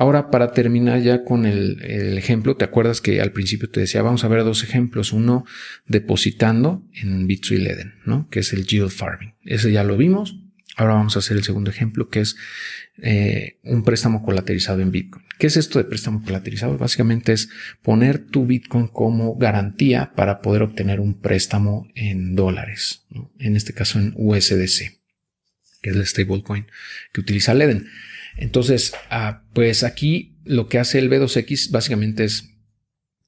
Ahora, 0.00 0.30
para 0.30 0.52
terminar 0.52 1.02
ya 1.02 1.24
con 1.24 1.44
el, 1.44 2.16
ejemplo, 2.16 2.56
¿te 2.56 2.64
acuerdas 2.64 3.02
que 3.02 3.20
al 3.20 3.32
principio 3.32 3.68
te 3.68 3.80
decía, 3.80 4.00
vamos 4.00 4.24
a 4.24 4.28
ver 4.28 4.44
dos 4.44 4.64
ejemplos? 4.64 5.12
Uno 5.12 5.44
depositando 5.86 6.82
en 6.94 7.28
Bit3 7.28 7.58
Leden, 7.58 7.94
¿no? 8.06 8.26
Que 8.30 8.40
es 8.40 8.54
el 8.54 8.64
yield 8.64 8.88
farming. 8.88 9.34
Ese 9.44 9.70
ya 9.70 9.84
lo 9.84 9.98
vimos. 9.98 10.40
Ahora 10.76 10.94
vamos 10.94 11.16
a 11.16 11.18
hacer 11.18 11.36
el 11.36 11.44
segundo 11.44 11.70
ejemplo, 11.70 12.08
que 12.08 12.20
es 12.20 12.36
eh, 13.02 13.58
un 13.62 13.84
préstamo 13.84 14.22
colateralizado 14.22 14.80
en 14.80 14.90
Bitcoin. 14.90 15.22
¿Qué 15.38 15.48
es 15.48 15.58
esto 15.58 15.78
de 15.78 15.84
préstamo 15.84 16.24
colateralizado? 16.24 16.78
Básicamente 16.78 17.34
es 17.34 17.50
poner 17.82 18.20
tu 18.20 18.46
Bitcoin 18.46 18.86
como 18.86 19.36
garantía 19.36 20.14
para 20.16 20.40
poder 20.40 20.62
obtener 20.62 21.00
un 21.00 21.20
préstamo 21.20 21.86
en 21.94 22.34
dólares, 22.36 23.04
en 23.38 23.54
este 23.54 23.74
caso 23.74 23.98
en 23.98 24.14
USDC, 24.16 24.98
que 25.82 25.90
es 25.90 25.96
el 25.96 26.06
stablecoin 26.06 26.68
que 27.12 27.20
utiliza 27.20 27.52
Leden. 27.52 27.86
Entonces, 28.36 28.94
ah, 29.10 29.44
pues 29.52 29.82
aquí 29.84 30.36
lo 30.44 30.68
que 30.68 30.78
hace 30.78 30.98
el 30.98 31.10
B2X 31.10 31.70
básicamente 31.70 32.24
es 32.24 32.50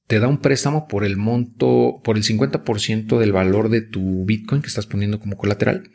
te 0.07 0.19
da 0.19 0.27
un 0.27 0.39
préstamo 0.39 0.87
por 0.87 1.05
el 1.05 1.17
monto, 1.17 2.01
por 2.03 2.17
el 2.17 2.23
50% 2.23 3.17
del 3.19 3.31
valor 3.31 3.69
de 3.69 3.81
tu 3.81 4.25
Bitcoin 4.25 4.61
que 4.61 4.67
estás 4.67 4.85
poniendo 4.85 5.19
como 5.19 5.37
colateral 5.37 5.89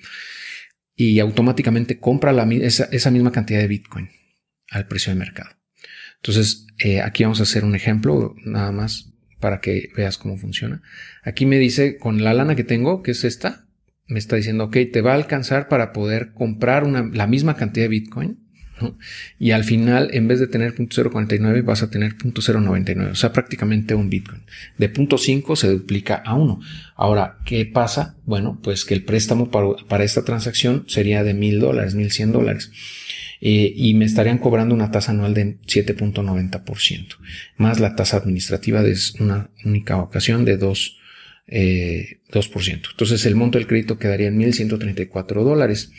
y 0.94 1.20
automáticamente 1.20 2.00
compra 2.00 2.32
esa, 2.60 3.10
misma 3.10 3.32
cantidad 3.32 3.60
de 3.60 3.68
Bitcoin 3.68 4.08
al 4.70 4.88
precio 4.88 5.12
de 5.12 5.18
mercado. 5.18 5.50
Entonces, 6.16 6.66
eh, 6.78 7.00
aquí 7.00 7.22
vamos 7.22 7.40
a 7.40 7.44
hacer 7.44 7.64
un 7.64 7.76
ejemplo 7.76 8.34
nada 8.44 8.72
más 8.72 9.12
para 9.38 9.60
que 9.60 9.90
veas 9.96 10.18
cómo 10.18 10.36
funciona. 10.36 10.82
Aquí 11.22 11.46
me 11.46 11.58
dice, 11.58 11.96
con 11.98 12.24
la 12.24 12.34
lana 12.34 12.56
que 12.56 12.64
tengo, 12.64 13.02
que 13.02 13.12
es 13.12 13.22
esta, 13.22 13.68
me 14.08 14.18
está 14.18 14.36
diciendo, 14.36 14.64
ok, 14.64 14.76
te 14.92 15.00
va 15.00 15.12
a 15.12 15.16
alcanzar 15.16 15.68
para 15.68 15.92
poder 15.92 16.32
comprar 16.32 16.86
la 16.86 17.26
misma 17.26 17.54
cantidad 17.56 17.84
de 17.84 17.90
Bitcoin 17.90 18.47
y 19.38 19.50
al 19.52 19.64
final, 19.64 20.10
en 20.12 20.28
vez 20.28 20.40
de 20.40 20.46
tener 20.46 20.74
.049, 20.74 21.64
vas 21.64 21.82
a 21.82 21.90
tener 21.90 22.16
.099, 22.16 23.10
o 23.10 23.14
sea, 23.14 23.32
prácticamente 23.32 23.94
un 23.94 24.10
Bitcoin. 24.10 24.42
De 24.76 24.92
.5 24.92 25.56
se 25.56 25.68
duplica 25.70 26.16
a 26.16 26.34
1. 26.34 26.60
Ahora, 26.96 27.38
¿qué 27.44 27.64
pasa? 27.66 28.16
Bueno, 28.24 28.60
pues 28.62 28.84
que 28.84 28.94
el 28.94 29.04
préstamo 29.04 29.50
para, 29.50 30.04
esta 30.04 30.24
transacción 30.24 30.84
sería 30.86 31.24
de 31.24 31.34
mil 31.34 31.60
dólares, 31.60 31.94
mil 31.94 32.10
cien 32.10 32.32
dólares. 32.32 32.70
Eh, 33.40 33.72
y 33.74 33.94
me 33.94 34.04
estarían 34.04 34.38
cobrando 34.38 34.74
una 34.74 34.90
tasa 34.90 35.12
anual 35.12 35.32
de 35.32 35.60
7.90%, 35.60 37.18
más 37.56 37.78
la 37.78 37.94
tasa 37.94 38.16
administrativa 38.16 38.82
de 38.82 38.96
una 39.20 39.50
única 39.64 39.98
ocasión 39.98 40.44
de 40.44 40.58
2%. 40.58 40.98
Eh, 41.50 42.20
2%. 42.30 42.90
Entonces 42.90 43.24
el 43.24 43.34
monto 43.34 43.56
del 43.58 43.66
crédito 43.66 43.98
quedaría 43.98 44.28
en 44.28 44.38
1.134 44.38 45.44
dólares. 45.44 45.92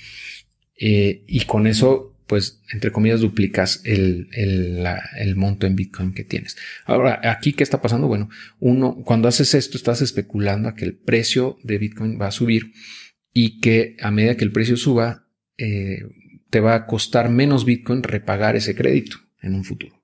Eh, 0.79 1.23
y 1.27 1.41
con 1.41 1.67
eso 1.67 2.08
pues 2.29 2.61
entre 2.71 2.91
comillas 2.91 3.21
duplicas 3.21 3.81
el, 3.85 4.29
el, 4.33 5.35
monto 5.35 5.65
en 5.65 5.75
Bitcoin 5.75 6.13
que 6.13 6.23
tienes. 6.23 6.57
Ahora, 6.85 7.19
aquí, 7.23 7.53
¿qué 7.53 7.63
está 7.63 7.81
pasando? 7.81 8.05
Bueno, 8.05 8.29
uno, 8.59 9.01
cuando 9.03 9.27
haces 9.27 9.55
esto, 9.55 9.77
estás 9.77 10.03
especulando 10.03 10.69
a 10.69 10.75
que 10.75 10.85
el 10.85 10.93
precio 10.95 11.57
de 11.63 11.79
Bitcoin 11.79 12.21
va 12.21 12.27
a 12.27 12.31
subir 12.31 12.71
y 13.33 13.59
que 13.61 13.97
a 13.99 14.11
medida 14.11 14.37
que 14.37 14.43
el 14.43 14.51
precio 14.51 14.77
suba, 14.77 15.25
eh, 15.57 16.03
te 16.51 16.59
va 16.59 16.75
a 16.75 16.85
costar 16.85 17.29
menos 17.31 17.65
Bitcoin 17.65 18.03
repagar 18.03 18.55
ese 18.55 18.75
crédito 18.75 19.17
en 19.41 19.55
un 19.55 19.63
futuro. 19.63 19.99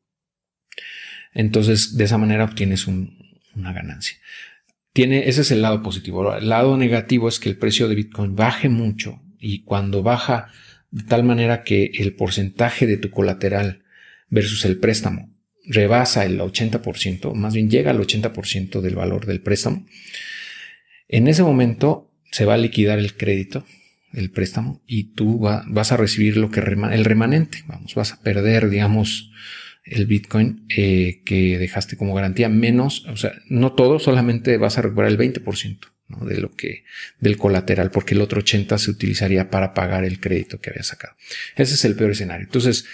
Entonces, 1.32 1.96
de 1.96 2.06
esa 2.06 2.18
manera 2.18 2.46
obtienes 2.46 2.88
una 2.88 3.72
ganancia. 3.72 4.18
Tiene, 4.94 5.30
ese 5.30 5.42
es 5.42 5.52
el 5.52 5.62
lado 5.62 5.84
positivo. 5.84 6.36
el 6.36 6.50
lado 6.50 6.76
negativo 6.76 7.30
es 7.30 7.40
que 7.40 7.50
el 7.50 7.58
precio 7.58 7.88
de 7.88 7.94
Bitcoin 7.94 8.36
baje 8.36 8.68
mucho 8.68 9.22
y 9.38 9.62
cuando 9.62 10.02
baja 10.02 10.48
de 10.92 11.04
tal 11.04 11.24
manera 11.24 11.64
que 11.64 11.92
el 11.98 12.14
porcentaje 12.14 12.88
de 12.88 12.98
tu 12.98 13.10
colateral 13.10 13.84
versus 14.30 14.66
el 14.66 14.78
préstamo 14.78 15.32
rebasa 15.68 16.26
el 16.26 16.40
80%, 16.40 17.34
más 17.34 17.54
bien 17.54 17.70
llega 17.70 17.92
al 17.92 18.00
80% 18.00 18.82
del 18.82 18.96
valor 18.96 19.26
del 19.26 19.42
préstamo, 19.42 19.86
en 21.08 21.28
ese 21.28 21.44
momento 21.44 22.12
se 22.32 22.46
va 22.46 22.56
a 22.56 22.58
liquidar 22.58 23.00
el 23.00 23.16
crédito, 23.16 23.66
el 24.14 24.32
préstamo, 24.32 24.82
y 24.88 25.14
tú 25.14 25.40
vas 25.40 25.92
a 25.92 25.98
recibir 25.98 26.38
lo 26.38 26.52
que 26.52 26.60
el 26.60 27.06
remanente, 27.06 27.64
vamos, 27.68 27.96
vas 27.96 28.14
a 28.14 28.22
perder, 28.22 28.70
digamos, 28.70 29.32
el 29.84 30.06
Bitcoin 30.06 30.66
eh, 30.76 31.22
que 31.26 31.58
dejaste 31.58 31.98
como 31.98 32.14
garantía, 32.14 32.50
menos, 32.50 33.06
o 33.08 33.18
sea, 33.18 33.34
no 33.50 33.74
todo, 33.74 34.00
solamente 34.00 34.58
vas 34.58 34.78
a 34.78 34.82
recuperar 34.82 35.12
el 35.12 35.18
20% 35.18 35.95
de 36.08 36.38
lo 36.38 36.52
que, 36.52 36.84
del 37.20 37.38
colateral, 37.38 37.92
porque 37.92 38.14
el 38.14 38.22
otro 38.22 38.40
80 38.40 38.78
se 38.78 38.92
utilizaría 38.92 39.50
para 39.50 39.74
pagar 39.74 40.06
el 40.06 40.20
crédito 40.20 40.60
que 40.60 40.70
había 40.70 40.84
sacado. 40.84 41.16
Ese 41.56 41.74
es 41.74 41.86
el 41.86 41.96
peor 41.96 42.12
escenario. 42.12 42.46
Entonces, 42.46 42.86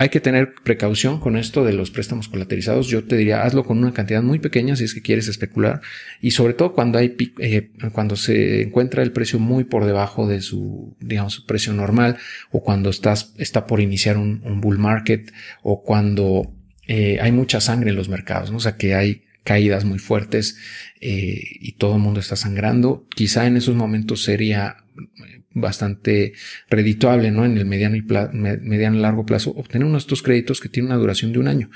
hay 0.00 0.10
que 0.10 0.20
tener 0.20 0.54
precaución 0.62 1.18
con 1.18 1.36
esto 1.36 1.64
de 1.64 1.72
los 1.72 1.90
préstamos 1.90 2.28
colateralizados. 2.28 2.86
Yo 2.86 3.04
te 3.04 3.16
diría, 3.16 3.42
hazlo 3.42 3.64
con 3.64 3.78
una 3.78 3.92
cantidad 3.92 4.22
muy 4.22 4.38
pequeña 4.38 4.76
si 4.76 4.84
es 4.84 4.94
que 4.94 5.02
quieres 5.02 5.26
especular 5.26 5.80
y 6.20 6.30
sobre 6.30 6.54
todo 6.54 6.72
cuando 6.72 6.98
hay, 6.98 7.16
eh, 7.40 7.72
cuando 7.92 8.14
se 8.14 8.62
encuentra 8.62 9.02
el 9.02 9.10
precio 9.10 9.40
muy 9.40 9.64
por 9.64 9.84
debajo 9.84 10.28
de 10.28 10.40
su, 10.40 10.96
digamos, 11.00 11.32
su 11.32 11.46
precio 11.46 11.72
normal 11.72 12.16
o 12.52 12.62
cuando 12.62 12.90
estás, 12.90 13.34
está 13.38 13.66
por 13.66 13.80
iniciar 13.80 14.18
un, 14.18 14.60
bull 14.60 14.78
market 14.78 15.32
o 15.62 15.82
cuando 15.82 16.52
eh, 16.86 17.18
hay 17.20 17.32
mucha 17.32 17.60
sangre 17.60 17.90
en 17.90 17.96
los 17.96 18.08
mercados, 18.08 18.52
¿no? 18.52 18.58
o 18.58 18.60
sea 18.60 18.76
que 18.76 18.94
hay 18.94 19.24
caídas 19.44 19.84
muy 19.84 19.98
fuertes 19.98 20.58
eh, 21.00 21.40
y 21.60 21.72
todo 21.72 21.96
el 21.96 22.02
mundo 22.02 22.20
está 22.20 22.36
sangrando. 22.36 23.06
Quizá 23.14 23.46
en 23.46 23.56
esos 23.56 23.74
momentos 23.74 24.22
sería 24.22 24.76
eh, 24.96 25.42
bastante 25.52 26.34
redituable, 26.68 27.30
¿no? 27.30 27.44
En 27.44 27.56
el 27.56 27.64
mediano 27.64 27.96
y 27.96 28.02
mediano 28.02 28.98
largo 28.98 29.24
plazo, 29.26 29.50
obtener 29.52 29.86
uno 29.86 29.94
de 29.94 30.00
estos 30.00 30.22
créditos 30.22 30.60
que 30.60 30.68
tienen 30.68 30.92
una 30.92 31.00
duración 31.00 31.32
de 31.32 31.38
un 31.38 31.48
año. 31.48 31.70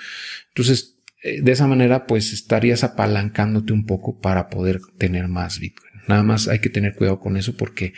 Entonces, 0.48 0.98
eh, 1.22 1.40
de 1.40 1.52
esa 1.52 1.66
manera, 1.66 2.06
pues 2.06 2.32
estarías 2.32 2.84
apalancándote 2.84 3.72
un 3.72 3.86
poco 3.86 4.20
para 4.20 4.48
poder 4.48 4.80
tener 4.98 5.28
más 5.28 5.60
Bitcoin. 5.60 5.91
Nada 6.08 6.22
más 6.22 6.48
hay 6.48 6.58
que 6.58 6.68
tener 6.68 6.94
cuidado 6.94 7.20
con 7.20 7.36
eso 7.36 7.56
porque 7.56 7.92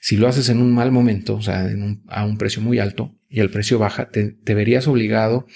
si 0.00 0.16
lo 0.16 0.28
haces 0.28 0.48
en 0.48 0.60
un 0.60 0.72
mal 0.72 0.90
momento, 0.90 1.34
o 1.34 1.42
sea, 1.42 1.70
a 2.08 2.24
un 2.24 2.38
precio 2.38 2.62
muy 2.62 2.78
alto 2.78 3.14
y 3.28 3.40
el 3.40 3.50
precio 3.50 3.78
baja, 3.78 4.10
te, 4.10 4.36
verías 4.54 4.86
obligado 4.86 5.46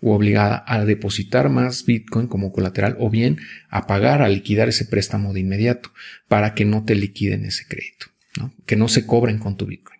o 0.00 0.14
obligada 0.14 0.64
a 0.66 0.84
depositar 0.84 1.48
más 1.48 1.84
Bitcoin 1.84 2.26
como 2.26 2.52
colateral 2.52 2.96
o 2.98 3.10
bien 3.10 3.38
a 3.68 3.86
pagar, 3.86 4.22
a 4.22 4.28
liquidar 4.28 4.68
ese 4.68 4.84
préstamo 4.84 5.32
de 5.32 5.40
inmediato 5.40 5.90
para 6.28 6.54
que 6.54 6.64
no 6.64 6.84
te 6.84 6.94
liquiden 6.94 7.44
ese 7.44 7.66
crédito, 7.66 8.06
¿no? 8.38 8.54
que 8.66 8.76
no 8.76 8.88
se 8.88 9.06
cobren 9.06 9.38
con 9.38 9.56
tu 9.56 9.66
Bitcoin. 9.66 9.96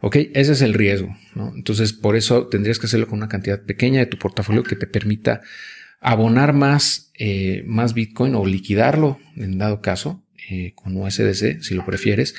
Ok, 0.00 0.16
ese 0.34 0.52
es 0.52 0.60
el 0.60 0.74
riesgo, 0.74 1.16
¿no? 1.34 1.54
Entonces, 1.54 1.94
por 1.94 2.16
eso 2.16 2.48
tendrías 2.48 2.78
que 2.78 2.86
hacerlo 2.86 3.06
con 3.06 3.18
una 3.18 3.28
cantidad 3.28 3.62
pequeña 3.62 4.00
de 4.00 4.06
tu 4.06 4.18
portafolio 4.18 4.62
que 4.62 4.76
te 4.76 4.86
permita 4.86 5.40
abonar 6.00 6.52
más, 6.52 7.12
eh, 7.18 7.62
más 7.66 7.94
Bitcoin 7.94 8.34
o 8.34 8.46
liquidarlo 8.46 9.18
en 9.36 9.58
dado 9.58 9.80
caso 9.80 10.24
eh, 10.50 10.72
con 10.74 10.96
USDC, 10.96 11.60
si 11.62 11.74
lo 11.74 11.84
prefieres, 11.84 12.34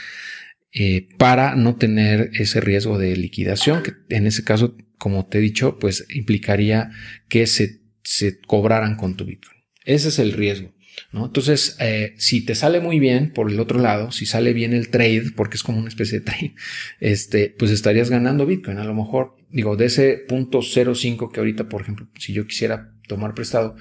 eh, 0.72 1.10
para 1.18 1.56
no 1.56 1.76
tener 1.76 2.30
ese 2.34 2.62
riesgo 2.62 2.98
de 2.98 3.16
liquidación, 3.16 3.84
que 3.84 3.94
en 4.10 4.28
ese 4.28 4.44
caso 4.44 4.76
como 4.98 5.28
te 5.28 5.38
he 5.38 5.42
dicho, 5.42 5.78
pues 5.80 6.06
implicaría 6.10 6.92
que 7.30 7.48
se, 7.48 7.82
se 8.04 8.40
cobraran 8.40 8.96
con 8.96 9.16
tu 9.16 9.26
Bitcoin. 9.26 9.62
Ese 9.86 10.10
es 10.10 10.20
el 10.20 10.34
riesgo. 10.34 10.74
Entonces, 11.14 11.78
eh, 11.80 12.14
si 12.18 12.44
te 12.44 12.56
sale 12.56 12.80
muy 12.80 13.00
bien 13.00 13.32
por 13.32 13.52
el 13.52 13.60
otro 13.60 13.80
lado, 13.80 14.12
si 14.12 14.26
sale 14.26 14.54
bien 14.54 14.74
el 14.74 14.90
trade, 14.90 15.32
porque 15.36 15.58
es 15.58 15.64
como 15.64 15.80
una 15.80 15.90
especie 15.90 16.20
de 16.20 16.26
trade, 16.26 16.56
este, 17.00 17.56
pues 17.58 17.72
estarías 17.72 18.10
ganando 18.10 18.46
Bitcoin. 18.46 18.78
A 18.78 18.84
lo 18.84 18.94
mejor, 18.94 19.36
digo, 19.50 19.76
de 19.76 19.86
ese 19.86 20.24
punto 20.28 20.60
0.5 20.60 21.32
que 21.32 21.40
ahorita, 21.40 21.70
por 21.70 21.82
ejemplo, 21.82 22.08
si 22.18 22.34
yo 22.34 22.46
quisiera 22.46 22.94
tomar 23.08 23.34
prestado, 23.34 23.76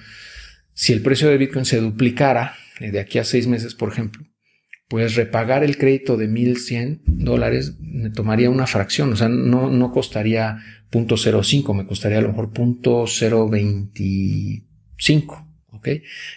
si 0.72 0.92
el 0.92 1.02
precio 1.02 1.28
de 1.28 1.38
Bitcoin 1.38 1.64
se 1.64 1.80
duplicara 1.80 2.54
eh, 2.80 2.90
de 2.90 3.00
aquí 3.00 3.18
a 3.18 3.24
seis 3.24 3.46
meses, 3.46 3.74
por 3.74 3.90
ejemplo, 3.90 4.24
pues 4.88 5.16
repagar 5.16 5.64
el 5.64 5.78
crédito 5.78 6.16
de 6.16 6.28
1100 6.28 7.02
dólares 7.06 7.76
me 7.80 8.10
tomaría 8.10 8.50
una 8.50 8.68
fracción, 8.68 9.12
o 9.12 9.16
sea, 9.16 9.28
no, 9.28 9.68
no 9.70 9.90
costaría 9.90 10.58
0.05, 10.92 11.74
me 11.74 11.86
costaría 11.86 12.18
a 12.18 12.22
lo 12.22 12.28
mejor 12.28 12.52
0.025, 12.52 15.45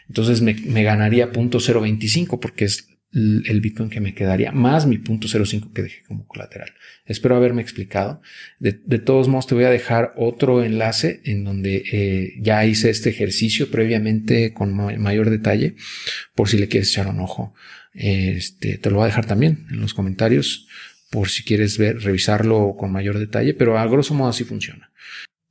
Entonces 0.07 0.41
me, 0.41 0.53
me 0.53 0.83
ganaría 0.83 1.31
0.025 1.31 2.39
porque 2.39 2.65
es 2.65 2.89
el 3.11 3.59
Bitcoin 3.59 3.89
que 3.89 4.01
me 4.01 4.13
quedaría, 4.13 4.51
más 4.51 4.85
mi 4.85 4.97
0.05 4.97 5.73
que 5.73 5.81
dejé 5.81 6.03
como 6.03 6.27
colateral. 6.27 6.73
Espero 7.05 7.35
haberme 7.35 7.61
explicado. 7.61 8.21
De, 8.59 8.71
todos 8.99 9.27
modos, 9.27 9.47
te 9.47 9.55
voy 9.55 9.63
a 9.63 9.71
dejar 9.71 10.13
otro 10.15 10.63
enlace 10.63 11.21
en 11.25 11.43
donde 11.43 11.83
eh, 11.91 12.35
ya 12.39 12.65
hice 12.65 12.91
este 12.91 13.09
ejercicio 13.09 13.71
previamente 13.71 14.53
con 14.53 14.75
mayor 14.75 15.31
detalle, 15.31 15.75
por 16.35 16.49
si 16.49 16.59
le 16.59 16.67
quieres 16.67 16.89
echar 16.91 17.07
un 17.07 17.19
ojo. 17.19 17.55
Este, 17.93 18.77
te 18.77 18.89
lo 18.91 18.97
voy 18.97 19.05
a 19.05 19.07
dejar 19.07 19.25
también 19.25 19.65
en 19.71 19.81
los 19.81 19.95
comentarios 19.95 20.67
por 21.09 21.29
si 21.29 21.43
quieres 21.43 21.79
ver, 21.79 21.99
revisarlo 22.01 22.75
con 22.77 22.91
mayor 22.91 23.17
detalle, 23.17 23.55
pero 23.55 23.79
a 23.79 23.87
grosso 23.87 24.13
modo 24.13 24.29
así 24.29 24.43
funciona. 24.43 24.91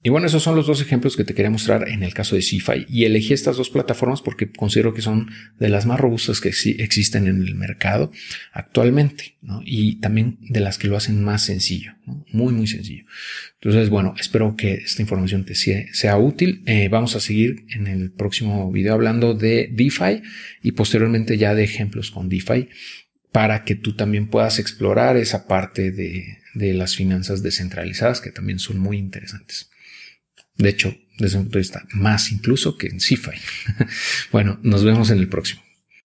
Y 0.01 0.11
bueno, 0.11 0.29
esos 0.29 0.45
son 0.45 0.55
los 0.55 0.69
dos 0.69 0.81
ejemplos 0.81 1.17
que 1.17 1.25
te 1.25 1.35
quería 1.35 1.51
mostrar 1.51 1.89
en 1.89 2.05
el 2.05 2.15
caso 2.15 2.37
de 2.37 2.43
CeFi. 2.43 2.87
Y 2.89 3.05
elegí 3.05 3.33
estas 3.33 3.57
dos 3.57 3.69
plataformas 3.69 4.23
porque 4.23 4.49
considero 4.49 4.95
que 4.95 5.03
son 5.03 5.29
de 5.59 5.69
las 5.69 5.87
más 5.87 5.99
robustas 5.99 6.41
que 6.41 6.51
existen 6.51 7.27
en 7.27 7.43
el 7.43 7.57
mercado 7.57 8.13
actualmente. 8.53 9.37
Y 9.65 9.97
también 9.97 10.39
de 10.41 10.61
las 10.61 10.79
que 10.79 10.87
lo 10.87 10.97
hacen 10.97 11.25
más 11.25 11.45
sencillo, 11.45 11.97
muy, 12.31 12.53
muy 12.53 12.69
sencillo. 12.69 13.07
Entonces, 13.55 13.91
bueno, 13.91 14.15
espero 14.21 14.55
que 14.55 14.75
esta 14.75 15.03
información 15.03 15.45
te 15.45 15.57
sea, 15.57 16.17
útil. 16.17 16.63
Eh, 16.67 16.89
vamos 16.89 17.17
a 17.17 17.21
seguir 17.21 17.65
en 17.71 17.89
el 17.89 18.13
próximo 18.13 18.71
video 18.71 18.95
hablando 18.95 19.35
de 19.35 19.69
DeFi 19.73 20.23
y 20.63 20.73
posteriormente 20.73 21.39
ya 21.39 21.57
de 21.57 21.65
ejemplos 21.65 22.13
con 22.13 22.29
DeFi 22.29 22.69
para 23.33 23.65
que 23.65 23.75
tú 23.75 23.97
también 23.97 24.29
puedas 24.29 24.61
explorar 24.61 25.17
esa 25.17 25.49
parte 25.49 25.91
de, 25.91 26.39
de 26.55 26.73
las 26.73 26.95
finanzas 26.95 27.43
descentralizadas 27.43 28.21
que 28.21 28.31
también 28.31 28.61
son 28.61 28.79
muy 28.79 28.97
interesantes. 28.97 29.71
De 30.59 30.69
hecho, 30.69 30.95
desde 31.19 31.39
un 31.39 31.45
punto 31.45 31.59
de 31.59 31.63
vista 31.63 31.85
más 31.93 32.31
incluso 32.33 32.77
que 32.77 32.89
en 32.89 33.01
CIFI. 33.01 33.31
bueno, 34.33 34.59
nos 34.63 34.85
vemos 34.85 35.11
en 35.11 35.19
el 35.19 35.29
próximo. 35.29 35.63